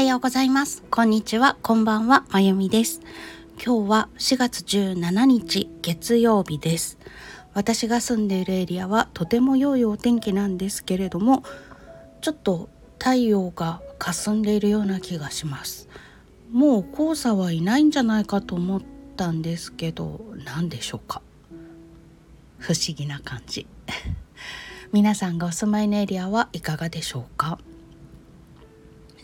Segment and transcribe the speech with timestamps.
[0.00, 0.82] はようございます。
[0.90, 3.02] こんにちは、こんばんは、まゆみです。
[3.62, 6.96] 今日は4月17日月曜日です。
[7.52, 11.42] 私が住んでいるエリアはとても良いお天気なんですけれども、
[12.22, 15.86] ちょっと太陽が霞んでいるような気がします。
[16.50, 18.82] もう黄砂はいないんじゃないかと思っ
[19.18, 21.20] たんですけど、何でしょうか。
[22.56, 23.66] 不思議な感じ。
[24.92, 27.58] 皆さんがお住まいのエリアはいかがでしょうか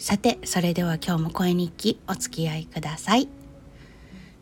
[0.07, 3.29] さてそれでは今日も声日記お付き合いください。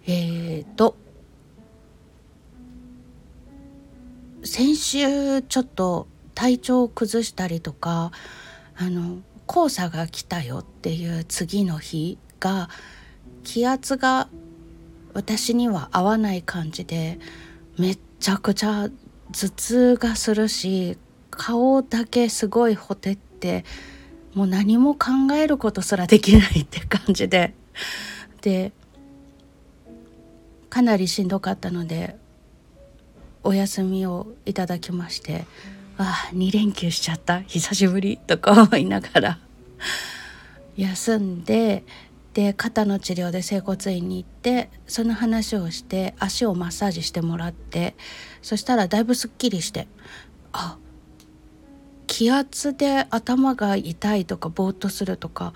[0.06, 0.94] えーと
[4.44, 8.12] 先週ちょっと体調を崩したりとか
[8.76, 12.68] あの黄砂が来たよっていう次の日が
[13.42, 14.28] 気圧が
[15.14, 17.18] 私には合わない感じで
[17.78, 18.90] めっちゃくちゃ
[19.32, 20.98] 頭痛がするし
[21.30, 23.64] 顔だけすごいほてって
[24.34, 27.54] もう何も考えることすらできないって感じで。
[28.42, 28.72] で
[30.68, 32.16] かなりしんどかったので
[33.42, 35.46] お休みをいただきまして
[35.96, 39.38] ああ2連休しちゃった久しぶりとか思いながら。
[40.76, 41.84] 休んで
[42.32, 47.94] で肩の治療で整骨院に行ってその話をして足をマッサージしてもらって
[48.42, 49.86] そしたらだいぶすっきりして
[50.52, 50.76] あ
[52.16, 55.52] 気圧で頭が痛いとかぼーっとするとか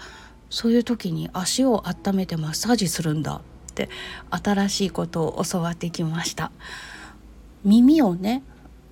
[0.51, 3.37] そういう時に足を温めてマッサージするんだ。
[3.37, 3.41] っ
[3.75, 3.89] て
[4.29, 6.51] 新しいことを教わってきました。
[7.65, 8.43] 耳をね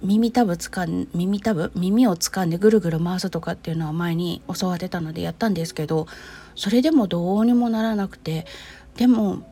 [0.00, 6.06] 耳たぶつかん耳たぶ耳を掴んでぐるぐる回すとかっていうのは前に教わってたのでやったんですけど
[6.54, 8.46] それでもどうにもならなくて
[8.94, 9.42] でも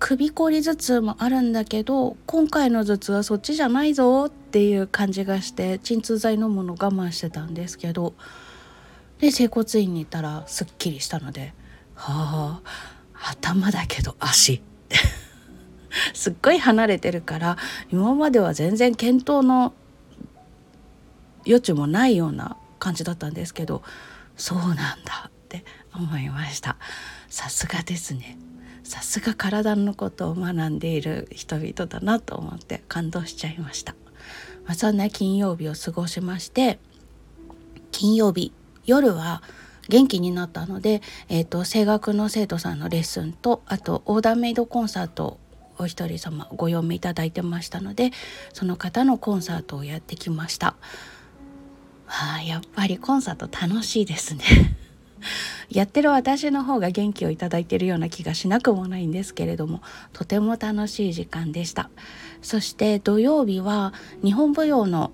[0.00, 8.14] 首こり頭痛もあるんだけど今回の頭痛はそっちじゃないぞっていう感じがして鎮痛剤飲むの我慢してたんですけど
[9.20, 11.52] で整骨院に行ったらすっきりしたので
[11.94, 14.62] はあ頭だけど足。
[16.14, 17.58] すっごい離れてるから
[17.92, 19.74] 今までは全然検討の
[21.46, 23.82] 余地もないような感じだったんですけど
[24.36, 26.76] そうなんだって思いました。
[27.28, 28.38] さすがですね。
[28.90, 33.94] さすが体のことを学んでいる人々だなと思って感動しちゃいました、
[34.64, 36.80] まあ、そんな金曜日を過ごしまして
[37.92, 38.52] 金曜日
[38.84, 39.44] 夜は
[39.88, 45.38] 元気になったので、えーと、声楽の生徒さんのレッスンとあとオーダーメイドコンサート
[45.78, 48.10] お一人様ご読みいただいてましたので
[48.52, 50.74] その方のコンサートをやってきました。
[52.06, 54.42] はあ、やっぱりコンサート楽しいですね
[55.70, 59.82] やってる私の方が元気をいただいているような気がしなくもないんですけれども
[60.12, 61.90] とても楽しい時間でした。
[62.42, 63.92] そして土曜日は
[64.22, 65.12] 日本舞踊の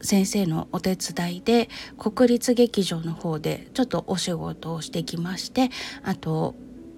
[0.00, 5.70] 先生のお手伝いで国立劇場の方でちょっとお仕事をしてきまして
[6.02, 6.54] あと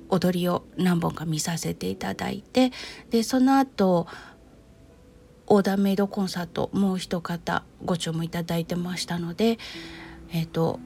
[0.08, 2.72] 踊りを何本か見させていただいて
[3.10, 4.06] でその後
[5.46, 9.58] オーダーメイドコンサートもう一方ご注文いただいてましたので
[10.32, 10.78] えっ、ー、と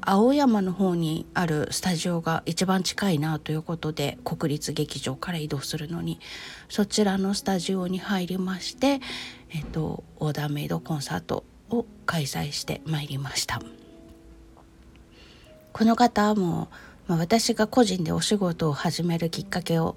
[0.00, 6.20] 青山の方にあるスタジオが一番近いなということで国立劇場から移動するのに
[6.68, 9.00] そちらのスタジオに入りまして、
[9.50, 13.60] えっと、オーダーメイドコンサートを開催してまいりました。
[15.72, 16.68] この方も、
[17.06, 19.96] まあ、私が個人でお仕事を始めるきっかけを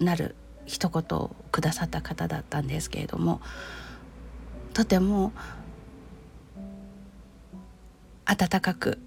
[0.00, 3.40] なる一言をくださった方だったんですけれども
[4.74, 5.32] とても
[8.24, 8.98] 温かく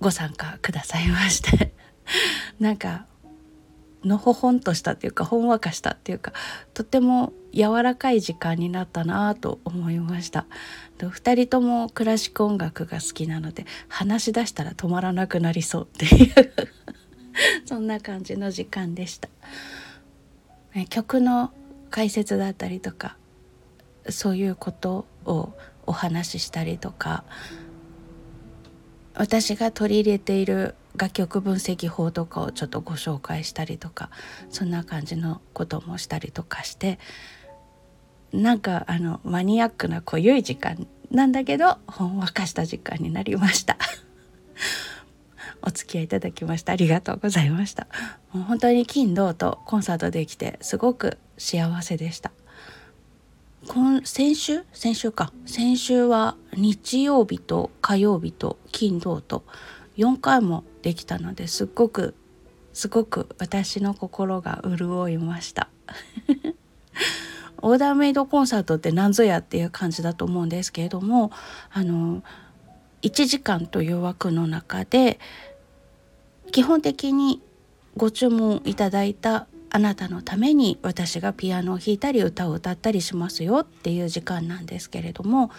[0.00, 1.72] ご参加くださいまして。
[2.58, 3.06] なんか
[4.04, 6.32] のほほんとしたっていうかほんわかしたっていうか
[6.72, 10.46] とても柔らかい時間になったなと思いました。
[10.98, 16.52] 2人ともクラシック音楽が好きなので話し出したら止まらなくなりそうっていう。
[17.64, 19.28] そんな感じの時間でした、
[20.88, 21.52] 曲の
[21.90, 23.16] 解説だったりとか
[24.08, 25.52] そういうことを
[25.86, 27.24] お話ししたりとか
[29.20, 34.08] 私が取り入れている楽曲分析法とかをちょっとご紹介したりとか
[34.48, 36.98] そんな感じのこともしたりとかして
[38.32, 43.76] なんかあのマニアックな濃ゆい時間なんだけどほんわかした時間になりました。
[45.60, 47.88] お付き合いいただきましてありがとうございました。
[48.32, 52.32] もう本当に金土とコンサートできてすごく幸せでした。
[53.66, 54.64] 今先週？
[54.72, 55.30] 先週か。
[55.44, 59.44] 先週は日曜日と火曜日と金土と
[59.96, 62.14] 4回もできたのですっごく
[62.72, 65.68] すごく私の心が潤いました。
[67.62, 71.30] オーダーメイドコンサートって何ぞやっていう感じだと思うんですけれども
[71.70, 72.22] あの
[73.02, 75.18] 1時間という枠の中で
[76.52, 77.42] 基本的に
[77.98, 85.50] ご注文いただいたあなたのために私がピアノを弾いたり歌を歌ったりしますよっていう時間なんですけれども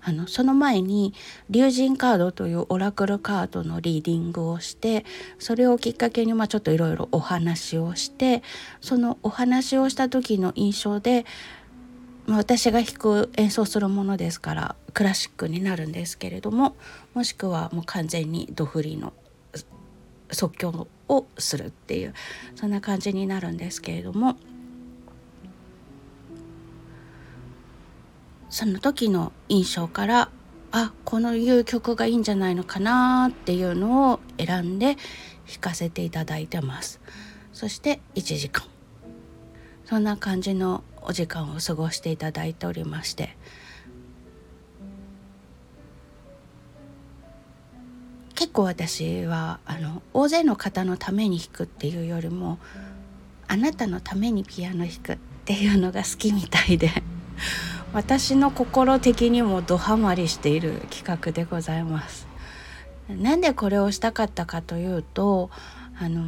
[0.00, 1.12] あのその前に
[1.50, 5.04] 竜神カードというオラクルカードのリーディングをして
[5.38, 8.42] それをきっかけにまあちょっといろいろお話をして
[8.80, 11.26] そのお話をした時の印象で、
[12.26, 16.76] まあ、私が弾く演奏するものですからクラシックになるんですけれども
[17.14, 19.12] もしくはもう完全にドフリの
[20.30, 22.14] 即興をするっていう
[22.54, 24.36] そんな感じになるんですけれども
[28.50, 30.30] その時の印象から
[30.70, 34.96] あこのいう曲がいいんじゃないのかなっていうのを選んで
[35.46, 37.00] 弾かせていただいてます。
[37.52, 38.64] そして1時間。
[39.86, 43.36] そんな感じのお時間を過ごしていただいておりまして。
[48.34, 52.60] 結構私はあの大勢の方のために弾くっていうよりも
[53.48, 56.90] あなたのためにピアノ弾くっていうのが好きみたいで。
[57.92, 62.28] 私の心的にもドハマりしている企画でございます。
[63.08, 65.50] なんでこれをしたかったかというと
[65.98, 66.26] あの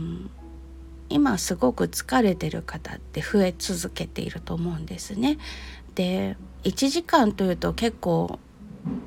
[1.11, 5.39] 今すごく疲れてる方って増え続けていると思うんですね。
[5.95, 8.39] で1時間というと結構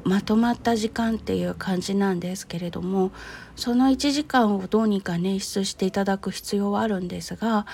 [0.03, 3.11] まとまった時間っていう感じなんですけれども
[3.55, 7.65] その1時間をどうにか捻出していただく必要はあるんですが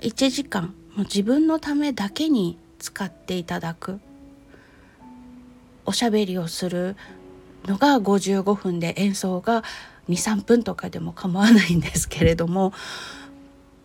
[0.00, 4.00] 1時間もう自分のためだけに使っていただく。
[5.86, 6.96] おしゃべりをする
[7.64, 9.64] のが55分で演奏が
[10.08, 12.72] 23分とかでも構わないんですけれども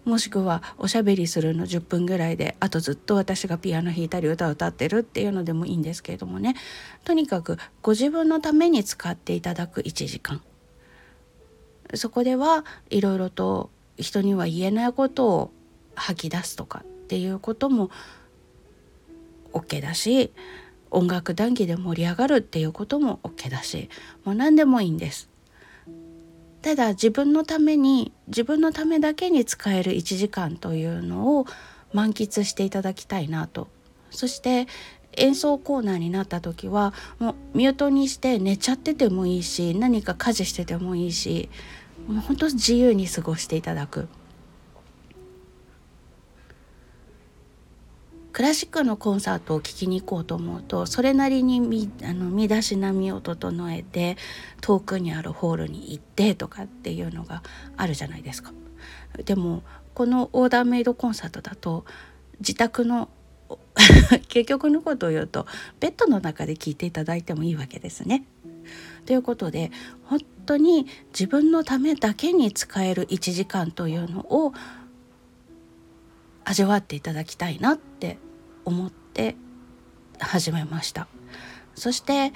[0.05, 6.55] もしくはおしゃべりするの10分ぐらいであとずっと私がピアノ弾いたり歌を歌ってるっていうのでもいいんですけれどもね。
[7.03, 10.41] とにかくご自分のために使っていただく1時間。
[11.93, 15.51] そこではいろいろと人には言えないことを
[15.95, 17.89] 吐き出すとかっていうことも
[19.53, 20.31] OK だし
[20.89, 23.89] 音楽談義で盛り上がるっていうことも OK だし
[24.23, 25.29] もう何でもいいんです。
[26.61, 31.45] ただ自分のために自分のためだけに使える1時間というのを
[31.93, 33.67] 満喫していただきたいなと
[34.09, 34.67] そして
[35.13, 41.49] 演奏コーナーになった時はもうミュートにして寝ちゃっててもいいし何か家事しててもいいし
[42.07, 44.07] もう本当自由に過ごしていただく
[48.37, 54.15] クラシックのコンサートを聴きに行こうと思うとそれなりにみあの身だしなみを整えて
[54.61, 57.41] 遠くにあるホールに行ってとかっていうのが
[57.77, 58.53] あるじゃないですか。
[59.25, 59.63] でも
[59.95, 61.83] このオーダーメイドコンサートだと
[62.39, 63.09] 自宅の
[64.29, 65.47] 結局のことを言うと
[65.79, 68.23] ベッドの中で聞いていただいてもいいわけですね。
[69.07, 69.71] ということで
[70.03, 74.53] 本当に自分のためだけに使える1時間というのを
[76.45, 78.19] 味わっていただきたいなって
[78.67, 79.35] 思って
[80.19, 81.07] 始めました
[81.73, 82.33] そして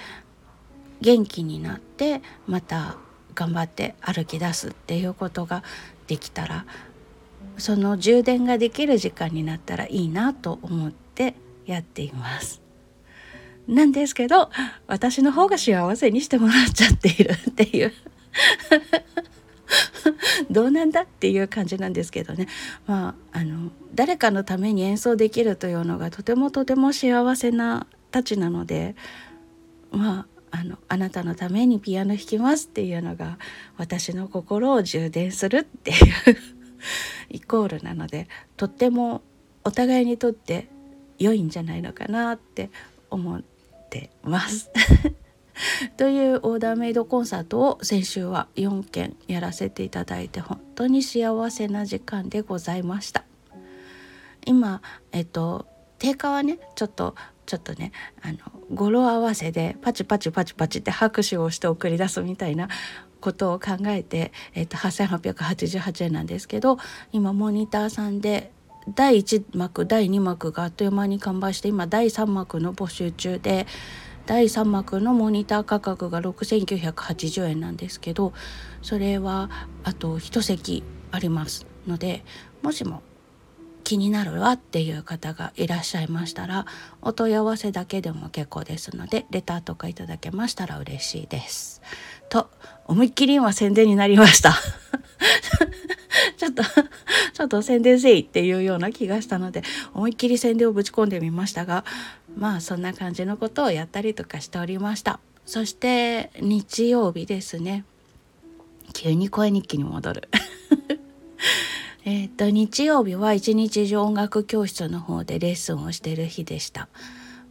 [1.02, 2.96] 元気になってまた
[3.34, 5.62] 頑張って歩き出すっていうことが
[6.06, 6.64] できたら
[7.58, 11.34] その充電ができる時間になったらいいなと思って
[11.66, 12.62] やっています。
[13.68, 14.50] なんですけど
[14.86, 17.92] 私の方が幸せにしてもらっちゃっているっていう
[20.50, 22.48] どうなんだっていう感じなんですけどね
[22.86, 28.94] まああの誰かのために演奏できるというのがとてもとても幸せなたちなので
[29.90, 30.26] まあ
[30.58, 33.38] あのあなたのためにピアノ弾きますっていうのが
[33.78, 35.96] 私の心を充電するっていう
[37.30, 39.22] イコールなのでとっても
[39.64, 40.68] お互いにとって
[41.18, 42.70] 良いんじゃないのかなって
[43.10, 43.42] 思っ
[43.90, 44.70] てます。
[45.96, 53.24] というオーダーメイドコンサートを先週は4件やらせていただいて本当に幸せな時間でございました。
[54.44, 54.82] 今
[55.12, 55.66] えっと
[55.98, 57.14] 定価はねちょっと
[57.46, 57.92] ちょっとね
[58.22, 58.38] あの
[58.74, 62.68] 語呂合わせでパチパチパチパチって拍手をして送り出すみたいな
[63.20, 66.78] ことを考えて、えっと、8888円なんですけど
[67.12, 68.50] 今モニターさんで
[68.94, 73.66] 第1幕第2幕があっという間に完売して今第3幕の募集中で
[74.26, 78.32] 第3幕のモニター価格が6980円なんですけど
[78.82, 79.50] それは
[79.84, 82.24] あと1席ありますので
[82.62, 83.02] もしも
[83.82, 86.66] 気になるわっていう方がいらっしゃいましたら
[87.02, 91.82] お問い合わせだけでも結構ですのでレターとかいただけましたら嬉しいです。
[92.28, 92.48] と
[92.86, 94.54] 思いっきり今宣伝になりました
[96.38, 99.62] ちょっとちょっと宣伝せいっていうような気がしたので
[99.92, 101.84] 思いっきり宣伝をぶち込んでみましたが
[102.36, 105.20] まあそんな感じのことをやったりとかしておりました。
[105.44, 107.84] そして日曜日ですね。
[108.92, 110.28] 急に声日記に戻る。
[112.04, 116.88] えっと日曜日は一日中音楽教室の方でレッスンをしてる日でした。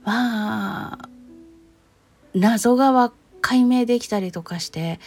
[0.04, 1.10] まあ
[2.34, 3.12] 謎が
[3.42, 5.00] 解明できたりとかして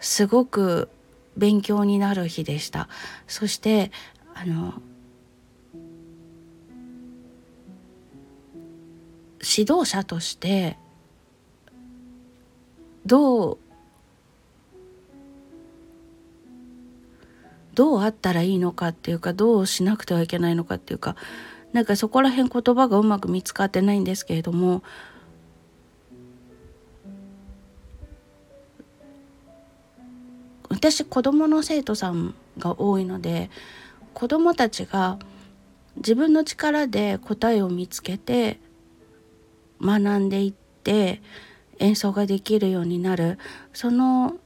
[0.00, 0.88] すごく
[1.36, 2.88] 勉強になる日でした。
[3.26, 3.90] そして
[4.34, 4.74] あの
[9.40, 10.76] 指導者として
[13.06, 13.58] どう
[17.74, 21.16] どうあったらいいのかっていうかどうしなくてはいけないのかっていうか
[21.72, 24.82] なんかそこら辺言葉がうまく見つかってないんですけれども
[30.68, 33.50] 私子どもの生徒さんが多いので
[34.14, 35.18] 子どもたちが
[35.96, 38.58] 自分の力で答えを見つけて
[39.80, 41.22] 学んでいって
[41.78, 43.38] 演奏ができるようになる。
[43.72, 44.36] その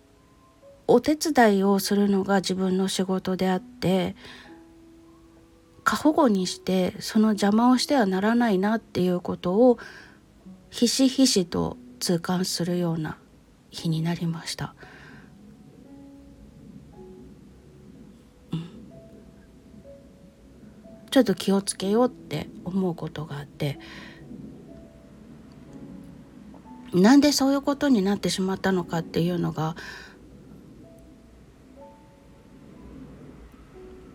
[0.86, 4.14] お手伝いをするのが自分の仕事であって
[5.82, 9.78] 過保護にしてその邪魔をしてはならないなっていうことを
[10.70, 13.16] ひしひしと痛感するような
[13.70, 14.74] 日になりました。
[21.10, 23.78] ちょっと気をつけようって思うことがあって。
[26.94, 29.74] なんでそういうことになってしまったのかっていうのが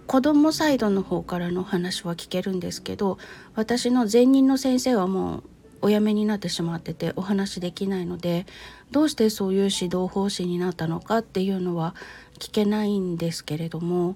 [0.08, 3.20] 子どもサイドの方からの話は聞けるんですけど
[3.54, 5.44] 私の前任の先生はもう
[5.82, 8.46] お辞めになってしまっててお話できないので
[8.92, 11.96] どうしてそういう指導方針になったのかっていうのは
[12.40, 14.16] 聞けないんですけれども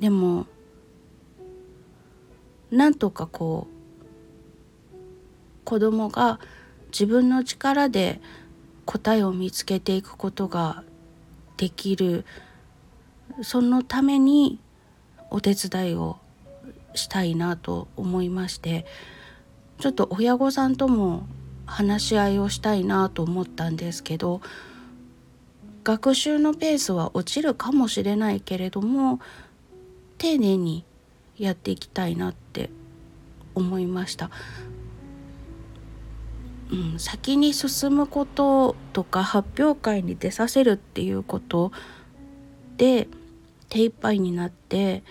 [0.00, 0.46] でも
[2.70, 3.79] なんとかこう
[5.64, 6.40] 子供が
[6.92, 8.20] 自分の力で
[8.84, 10.82] 答えを見つけていくことが
[11.56, 12.24] できる
[13.42, 14.58] そのために
[15.30, 16.18] お手伝いを
[16.94, 18.84] したいなと思いまして
[19.78, 21.26] ちょっと親御さんとも
[21.66, 24.40] 話し合いをしたいなと思ったんですけど
[25.84, 29.20] 学習のペースは落ちるかもしれないけれども
[30.18, 30.84] 丁寧に
[31.38, 32.70] やっていきたいなって
[33.54, 34.30] 思いました。
[36.72, 41.72] うん、先に進むこととか発表会に出させるっていうこと
[42.76, 43.08] で
[43.68, 45.02] 手一杯になって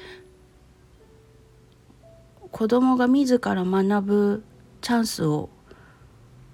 [2.51, 4.43] 子供が自ら学ぶ
[4.81, 5.49] チャンスを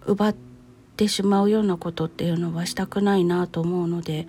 [0.06, 0.36] 奪っ
[0.98, 4.28] てしまうようなことっていうのはしたくないなと思うので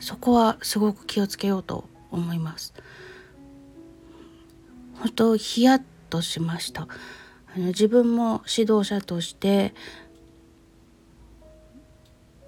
[0.00, 2.72] そこはすごく気をつけようと思います。
[4.94, 6.88] 本当ヒヤッとしました。
[7.54, 9.74] あの自分も指導者として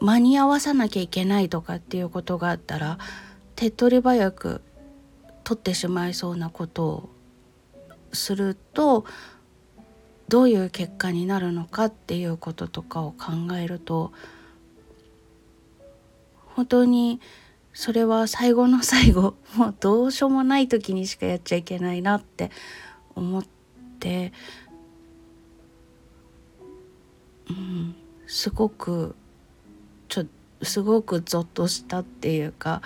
[0.01, 2.99] 間に合わさなきゃいけないとかっていうことがあったら
[3.55, 4.63] 手っ取り早く
[5.45, 7.09] 取ってしまいそうなことを
[8.13, 9.05] すると
[10.29, 14.13] どういう結果になるのかっていうこととかを考えると
[16.55, 17.21] 本当に
[17.73, 22.51] それは最後の最後もうどうしようもない時にしかやっちゃいけないなって
[23.15, 23.45] 思っ
[23.99, 24.33] て
[27.51, 29.17] うんすごく
[30.09, 30.25] ちょ
[30.63, 32.81] すごくゾッとしたっていうか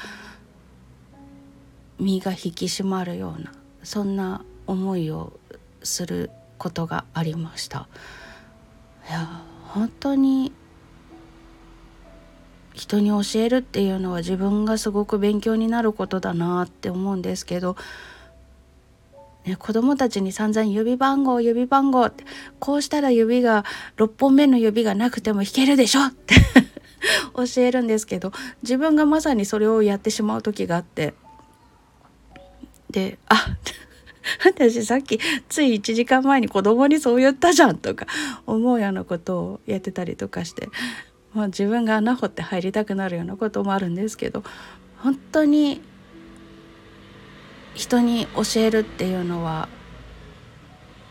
[1.98, 3.52] 身が引き締まるような
[3.82, 5.32] そんな思いを
[5.82, 7.88] することがありました。
[9.08, 10.52] いや本当に
[12.72, 17.76] 人に教えるっていうのは自分がすごく勉強になることだなって思うんですけど、
[19.44, 22.24] ね、子供たちに散々指番号指番号って
[22.58, 23.64] こうしたら指が
[23.96, 26.34] 6本目の指がなくても弾けるでしょって
[27.36, 28.32] 教えるんですけど
[28.62, 31.14] 自分がまさにそれをやってしまう時があって。
[32.90, 33.56] であ
[34.46, 38.06] 私さっきつい1時間前に子供にそう言ったじゃんとか
[38.46, 40.68] 思うようなことをやってたりとかして
[41.34, 44.44] まあ、自分が穴掘って入りたくなるようなこともあるんですけど
[45.02, 45.82] 本当に
[47.74, 49.68] 人に教えるっていうのは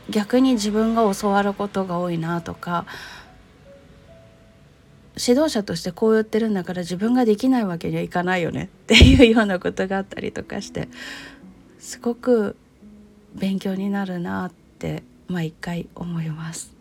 [0.09, 2.85] 逆に自分が教わることが多いなとか
[5.15, 10.89] 指導者としてこう言ってるんだから自分ができないわけにはいかないよねっていうようなことがあったりとかして
[11.79, 12.55] すごく
[13.35, 16.73] 勉強になるなって毎回思います。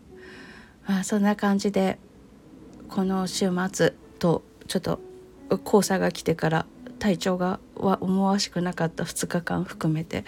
[0.85, 1.97] まあ、そんな感じで
[2.89, 4.99] この週末とちょっと
[5.57, 6.65] 黄砂が来てから
[7.03, 10.23] 体調が思わしくなかった2日間含めて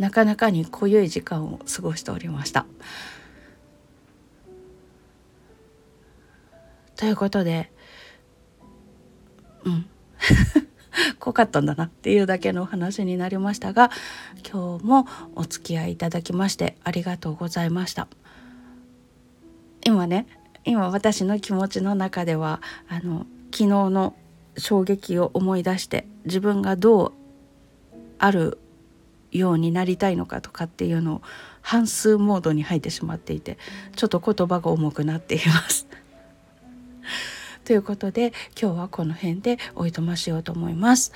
[0.00, 2.66] なかなかに濃ゆい時間を過ごしておりました。
[6.96, 7.70] ということで
[9.62, 9.86] うん
[11.20, 13.92] 濃かったんだなっていうだけのお話になりましたが
[14.42, 15.06] 今日も
[15.36, 18.08] お付き合いいただきましてありがとうございました
[19.86, 20.26] 今ね
[20.64, 24.16] 今私の気持ちの中ではあの昨日の
[24.56, 27.12] 衝撃を思い出して自分がどう
[28.18, 28.58] ある
[29.30, 31.22] ようになりたいのかとかっていうのを
[31.62, 33.58] 反数モードに入ってしまっていて
[33.96, 35.86] ちょっと言葉が重くなっています。
[37.64, 41.12] ということで今日はこの辺でおいとましようと思います。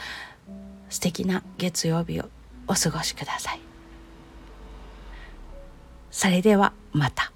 [0.89, 2.29] 素敵な月曜日を
[2.69, 3.61] お過ごしください。
[6.11, 7.36] それではまた。